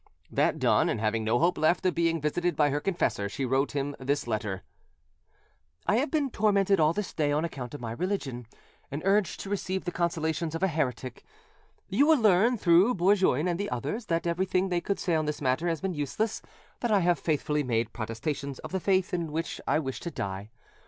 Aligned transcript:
That 0.31 0.57
done, 0.57 0.89
and 0.89 0.99
having 0.99 1.23
no 1.23 1.37
hope 1.37 1.59
left 1.59 1.85
of 1.85 1.93
being 1.93 2.19
visited 2.19 2.55
by 2.55 2.71
her 2.71 2.79
confessor, 2.79 3.29
she 3.29 3.45
wrote 3.45 3.73
him 3.73 3.95
this 3.99 4.25
letter: 4.25 4.63
"I 5.85 5.97
have 5.97 6.09
been 6.09 6.31
tormented 6.31 6.79
all 6.79 6.91
this 6.91 7.13
day 7.13 7.31
on 7.31 7.45
account 7.45 7.75
of 7.75 7.81
my 7.81 7.91
religion, 7.91 8.47
and 8.89 9.03
urged 9.05 9.39
to 9.41 9.49
receive 9.51 9.85
the 9.85 9.91
consolations 9.91 10.55
of 10.55 10.63
a 10.63 10.67
heretic: 10.67 11.23
you 11.87 12.07
will 12.07 12.17
learn, 12.19 12.57
through 12.57 12.95
Bourgoin 12.95 13.47
and 13.47 13.59
the 13.59 13.69
others, 13.69 14.07
that 14.07 14.25
everything 14.25 14.69
they 14.69 14.81
could 14.81 14.97
say 14.99 15.13
on 15.13 15.25
this 15.27 15.39
matter 15.39 15.67
has 15.67 15.81
been 15.81 15.93
useless, 15.93 16.41
that 16.79 16.89
I 16.89 17.01
have 17.01 17.19
faithfully 17.19 17.61
made 17.61 17.93
protestation 17.93 18.55
of 18.63 18.71
the 18.71 18.79
faith 18.79 19.13
in 19.13 19.31
which 19.31 19.61
I 19.67 19.77
wish 19.77 19.99
to 19.99 20.09
die. 20.09 20.49